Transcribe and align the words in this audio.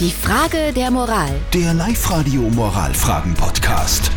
Die 0.00 0.10
Frage 0.10 0.72
der 0.72 0.90
Moral. 0.90 1.30
Der 1.52 1.72
Live-Radio 1.72 2.40
Moralfragen-Podcast. 2.40 4.10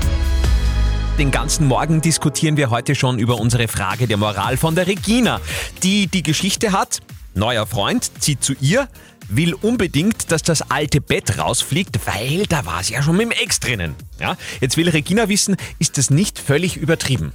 Den 1.19 1.29
ganzen 1.29 1.67
Morgen 1.67 2.01
diskutieren 2.01 2.57
wir 2.57 2.71
heute 2.71 2.95
schon 2.95 3.19
über 3.19 3.39
unsere 3.39 3.67
Frage 3.67 4.07
der 4.07 4.17
Moral 4.17 4.57
von 4.57 4.73
der 4.73 4.87
Regina, 4.87 5.39
die 5.83 6.07
die 6.07 6.23
Geschichte 6.23 6.71
hat. 6.71 7.01
Neuer 7.35 7.67
Freund 7.67 8.09
zieht 8.19 8.43
zu 8.43 8.53
ihr, 8.59 8.87
will 9.29 9.53
unbedingt, 9.53 10.31
dass 10.31 10.41
das 10.41 10.71
alte 10.71 10.99
Bett 10.99 11.37
rausfliegt, 11.37 11.99
weil 12.07 12.47
da 12.47 12.65
war 12.65 12.81
es 12.81 12.89
ja 12.89 13.03
schon 13.03 13.15
mit 13.15 13.27
dem 13.27 13.31
Ex 13.31 13.59
drinnen. 13.59 13.95
Ja, 14.19 14.35
jetzt 14.59 14.77
will 14.77 14.89
Regina 14.89 15.29
wissen, 15.29 15.57
ist 15.77 15.99
das 15.99 16.09
nicht 16.09 16.39
völlig 16.39 16.77
übertrieben? 16.77 17.33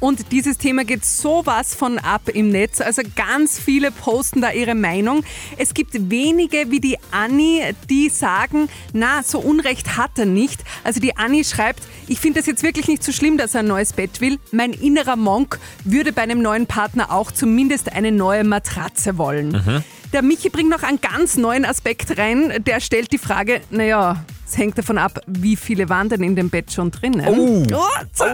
Und 0.00 0.32
dieses 0.32 0.58
Thema 0.58 0.84
geht 0.84 1.04
sowas 1.04 1.74
von 1.74 1.98
ab 1.98 2.28
im 2.28 2.48
Netz. 2.48 2.80
Also 2.80 3.02
ganz 3.14 3.58
viele 3.58 3.90
posten 3.90 4.40
da 4.40 4.50
ihre 4.50 4.74
Meinung. 4.74 5.24
Es 5.58 5.74
gibt 5.74 6.10
wenige 6.10 6.70
wie 6.70 6.80
die 6.80 6.98
Anni, 7.12 7.62
die 7.88 8.08
sagen, 8.08 8.68
na, 8.92 9.22
so 9.22 9.38
Unrecht 9.38 9.96
hat 9.96 10.18
er 10.18 10.26
nicht. 10.26 10.60
Also 10.82 11.00
die 11.00 11.16
Anni 11.16 11.44
schreibt, 11.44 11.82
ich 12.08 12.18
finde 12.20 12.40
es 12.40 12.46
jetzt 12.46 12.62
wirklich 12.62 12.88
nicht 12.88 13.04
so 13.04 13.12
schlimm, 13.12 13.38
dass 13.38 13.54
er 13.54 13.60
ein 13.60 13.68
neues 13.68 13.92
Bett 13.92 14.20
will. 14.20 14.38
Mein 14.50 14.72
innerer 14.72 15.16
Monk 15.16 15.58
würde 15.84 16.12
bei 16.12 16.22
einem 16.22 16.42
neuen 16.42 16.66
Partner 16.66 17.12
auch 17.12 17.30
zumindest 17.30 17.92
eine 17.92 18.10
neue 18.10 18.44
Matratze 18.44 19.18
wollen. 19.18 19.84
Der 20.12 20.22
Michi 20.22 20.50
bringt 20.50 20.68
noch 20.68 20.82
einen 20.82 21.00
ganz 21.00 21.36
neuen 21.36 21.64
Aspekt 21.64 22.18
rein. 22.18 22.52
Der 22.66 22.80
stellt 22.80 23.12
die 23.12 23.18
Frage, 23.18 23.62
naja, 23.70 24.24
es 24.52 24.58
hängt 24.58 24.76
davon 24.76 24.98
ab, 24.98 25.20
wie 25.26 25.56
viele 25.56 25.88
waren 25.88 26.10
denn 26.10 26.22
in 26.22 26.36
dem 26.36 26.50
Bett 26.50 26.70
schon 26.70 26.90
drinnen. 26.90 27.26
Oh. 27.26 27.64
so. 28.12 28.24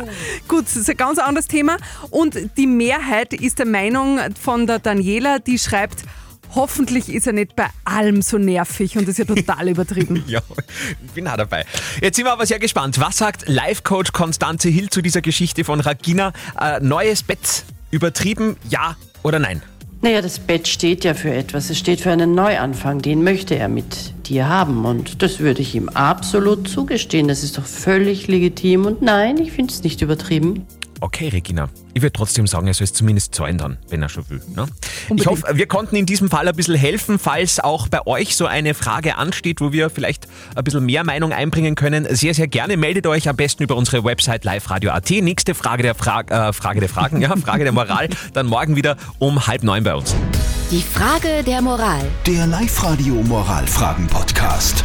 Gut, 0.49 0.65
das 0.65 0.77
ist 0.77 0.91
ein 0.91 0.97
ganz 0.97 1.19
anderes 1.19 1.47
Thema. 1.47 1.77
Und 2.11 2.37
die 2.57 2.67
Mehrheit 2.67 3.33
ist 3.33 3.61
der 3.61 3.67
Meinung 3.67 4.19
von 4.41 4.67
der 4.67 4.81
Daniela, 4.81 5.39
die 5.39 5.59
schreibt, 5.59 6.03
hoffentlich 6.57 7.09
ist 7.09 7.29
er 7.29 7.35
nicht 7.35 7.55
bei 7.55 7.67
allem 7.85 8.23
so 8.23 8.37
nervig 8.37 8.99
und 8.99 9.07
ist 9.07 9.19
ja 9.19 9.27
total 9.27 9.69
übertrieben. 9.69 10.25
Ja, 10.27 10.41
ich 11.05 11.13
bin 11.13 11.29
auch 11.29 11.37
dabei. 11.37 11.65
Jetzt 12.01 12.17
sind 12.17 12.25
wir 12.25 12.33
aber 12.33 12.47
sehr 12.47 12.59
gespannt. 12.59 12.99
Was 12.99 13.19
sagt 13.19 13.49
Life-Coach 13.49 14.11
Konstanze 14.13 14.69
Hill 14.71 14.91
zu 14.91 15.03
dieser 15.03 15.21
Geschichte 15.21 15.63
von 15.63 15.79
Regina? 15.79 16.33
Äh, 16.61 16.81
neues 16.81 17.23
Bett, 17.23 17.65
übertrieben, 17.93 18.57
ja 18.69 18.97
oder 19.23 19.39
nein? 19.39 19.63
Naja, 20.01 20.23
das 20.23 20.39
Bett 20.39 20.69
steht 20.69 21.03
ja 21.03 21.13
für 21.15 21.33
etwas. 21.33 21.71
Es 21.71 21.79
steht 21.79 22.01
für 22.01 22.13
einen 22.13 22.35
Neuanfang. 22.35 23.03
Den 23.03 23.25
möchte 23.25 23.57
er 23.57 23.69
mit 23.69 24.13
dir 24.27 24.49
haben. 24.49 24.85
Und 24.85 25.23
das 25.23 25.41
würde 25.41 25.61
ich 25.61 25.75
ihm 25.75 25.89
absolut 25.89 26.69
zugestehen. 26.69 27.27
Das 27.27 27.43
ist 27.43 27.59
doch 27.59 27.67
völlig 27.67 28.29
legitim. 28.29 28.87
Und 28.87 29.03
nein, 29.03 29.39
ich 29.39 29.51
finde 29.51 29.73
es 29.73 29.83
nicht 29.83 30.01
übertrieben. 30.01 30.67
Okay, 31.01 31.29
Regina. 31.29 31.69
Ich 31.95 32.03
würde 32.03 32.13
trotzdem 32.13 32.47
sagen, 32.47 32.67
er 32.67 32.75
soll 32.75 32.85
es 32.85 32.93
zumindest 32.93 33.35
zahlen 33.35 33.59
dann, 33.59 33.79
wenn 33.89 34.03
er 34.03 34.09
schon 34.09 34.29
will. 34.31 34.41
Ne? 34.55 34.67
Ich 35.15 35.27
hoffe, 35.27 35.45
wir 35.53 35.67
konnten 35.67 35.97
in 35.97 36.07
diesem 36.07 36.29
Fall 36.29 36.49
ein 36.49 36.55
bisschen 36.55 36.75
helfen, 36.75 37.19
falls 37.19 37.61
auch 37.61 37.89
bei 37.89 38.07
euch 38.07 38.37
so 38.37 38.47
eine 38.47 38.75
Frage 38.75 39.17
ansteht, 39.17 39.61
wo 39.61 39.73
wir 39.73 39.91
vielleicht 39.91 40.27
ein 40.55 40.65
bisschen 40.65 40.85
mehr 40.85 41.05
Meinung 41.05 41.33
einbringen 41.33 41.75
können. 41.75 42.07
Sehr, 42.15 42.35
sehr 42.35 42.49
gerne. 42.49 42.77
Meldet 42.77 43.07
euch 43.07 43.29
am 43.29 43.37
besten 43.37 43.63
über 43.63 43.77
unsere 43.77 44.05
Website 44.05 44.45
liveradio.at. 44.45 45.11
Nächste 45.11 45.55
Frage 45.55 45.83
der, 45.83 45.95
Fra 45.95 46.21
äh, 46.23 46.53
Frage 46.53 46.81
der 46.81 46.89
Fragen, 46.89 47.21
ja, 47.21 47.35
Frage 47.37 47.65
der 47.65 47.73
Moral, 47.73 48.09
dann 48.33 48.47
morgen 48.47 48.77
wieder 48.77 48.97
um 49.19 49.47
halb 49.47 49.63
neun 49.63 49.85
bei 49.85 49.95
uns. 49.95 50.15
Die 50.71 50.83
Frage 50.83 51.43
der 51.45 51.63
Moral. 51.63 52.03
Der 52.27 52.47
Live-Radio 52.47 53.15
Moralfragen-Podcast. 53.15 54.85